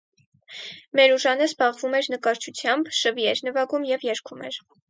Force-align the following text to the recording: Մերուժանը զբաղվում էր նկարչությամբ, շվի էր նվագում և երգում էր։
Մերուժանը 0.99 1.45
զբաղվում 1.49 1.95
էր 2.01 2.09
նկարչությամբ, 2.15 2.91
շվի 3.03 3.31
էր 3.35 3.47
նվագում 3.49 3.89
և 3.95 4.11
երգում 4.13 4.47
էր։ 4.51 4.63